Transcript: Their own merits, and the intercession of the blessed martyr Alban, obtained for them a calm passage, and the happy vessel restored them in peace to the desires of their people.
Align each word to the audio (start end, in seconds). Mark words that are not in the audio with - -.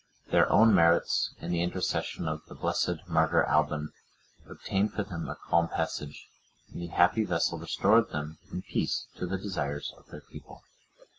Their 0.31 0.51
own 0.51 0.73
merits, 0.73 1.35
and 1.39 1.53
the 1.53 1.61
intercession 1.61 2.27
of 2.27 2.43
the 2.47 2.55
blessed 2.55 3.05
martyr 3.07 3.43
Alban, 3.47 3.91
obtained 4.49 4.93
for 4.93 5.03
them 5.03 5.29
a 5.29 5.35
calm 5.35 5.67
passage, 5.69 6.27
and 6.73 6.81
the 6.81 6.87
happy 6.87 7.23
vessel 7.23 7.59
restored 7.59 8.09
them 8.09 8.39
in 8.51 8.63
peace 8.63 9.05
to 9.17 9.27
the 9.27 9.37
desires 9.37 9.93
of 9.99 10.07
their 10.07 10.21
people. 10.21 10.63